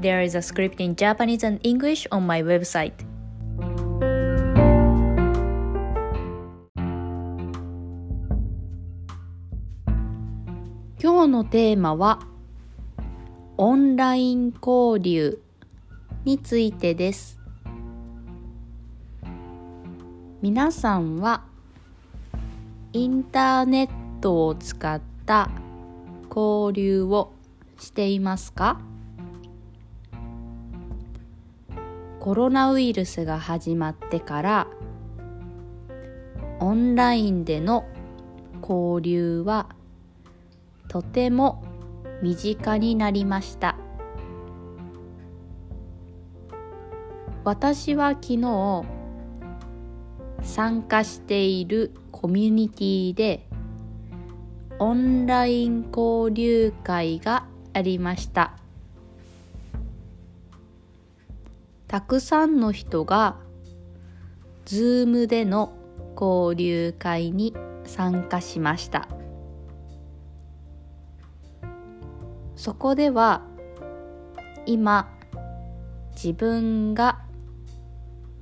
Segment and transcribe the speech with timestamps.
[0.00, 2.94] There is a script in Japanese and English on my website.
[11.02, 12.20] 今日のテーマは
[13.56, 15.40] オンライン交流
[16.24, 17.40] についてです
[20.42, 21.44] 皆さんは
[22.92, 25.50] インターネットを使った
[26.28, 27.32] 交流を
[27.80, 28.80] していますか
[32.28, 34.66] コロナウイルスが始まってから
[36.60, 37.86] オンラインでの
[38.60, 39.70] 交流は
[40.88, 41.64] とても
[42.22, 43.78] 身近になりました。
[47.44, 48.82] 私は昨日
[50.42, 53.48] 参加しているコミュニティで
[54.78, 58.67] オンライン交流会がありました。
[61.88, 63.36] たくさんの人が
[64.66, 65.72] Zoom での
[66.20, 69.08] 交流会に参加しました。
[72.56, 73.42] そこでは
[74.66, 75.08] 今
[76.12, 77.20] 自分が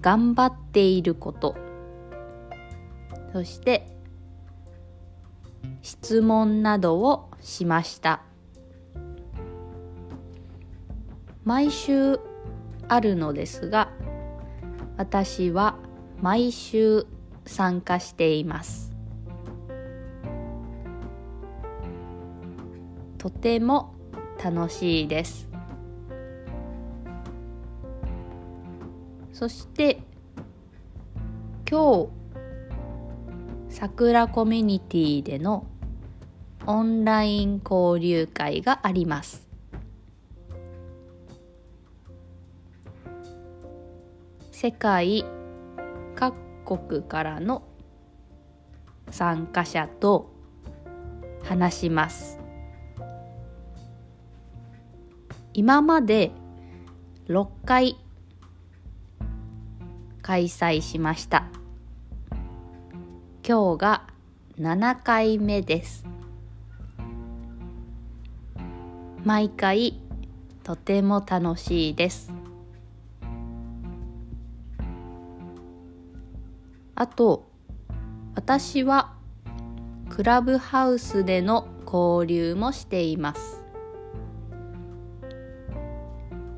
[0.00, 1.56] 頑張っていること
[3.32, 3.86] そして
[5.80, 8.22] 質問などをしました。
[11.44, 12.20] 毎週
[12.92, 13.90] あるのですが
[14.98, 15.76] 私は
[16.20, 17.06] 毎週
[17.46, 18.92] 参加しています。
[23.16, 23.94] とても
[24.44, 25.48] 楽しいです。
[29.32, 30.02] そして
[31.68, 32.08] 今日
[33.70, 35.66] 桜コミュニティでの
[36.66, 39.51] オンライン交流会があります。
[44.62, 45.24] 世界
[46.14, 47.64] 各国からの
[49.10, 50.30] 参加者と
[51.42, 52.38] 話します。
[55.52, 56.30] 今まで
[57.26, 57.96] 6回
[60.22, 61.48] 開催しました。
[63.44, 64.06] 今日が
[64.60, 66.06] 7回目です。
[69.24, 69.98] 毎回
[70.62, 72.31] とても楽しいです。
[77.02, 77.50] あと
[78.36, 79.14] 私は
[80.08, 83.64] クラブハウスでの交流もしています。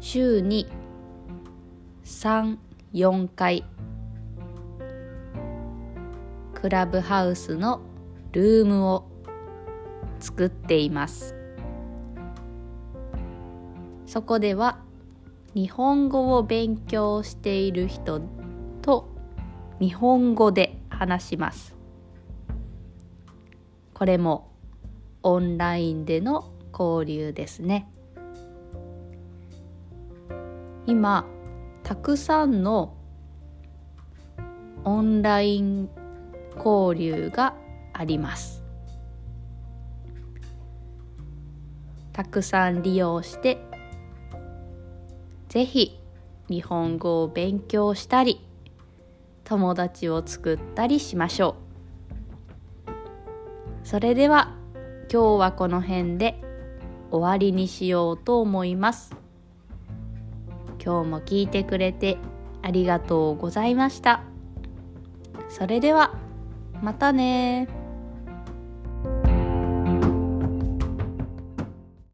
[0.00, 0.66] 週に
[2.04, 3.64] 34回
[6.52, 7.80] クラブハウスの
[8.32, 9.08] ルームを
[10.20, 11.34] 作っています。
[14.04, 14.78] そこでは
[15.54, 18.20] 日本語を勉強している人
[18.82, 19.13] と
[19.80, 21.74] 日本語で話します。
[23.92, 24.52] これも
[25.22, 27.88] オンラインでの交流ですね。
[30.86, 31.26] 今
[31.82, 32.96] たくさんの
[34.84, 35.88] オンライン
[36.56, 37.54] 交流が
[37.92, 38.62] あります。
[42.12, 43.58] たくさん利用して
[45.48, 45.98] ぜひ
[46.48, 48.46] 日本語を勉強したり
[49.44, 51.54] 友達を作ったりしましょう。
[53.86, 54.54] それでは
[55.12, 56.40] 今日はこの辺で
[57.10, 59.14] 終わりにしようと思います。
[60.82, 62.18] 今日も聞いてくれて
[62.62, 64.22] ありがとうございました。
[65.48, 66.14] それでは
[66.82, 67.68] またね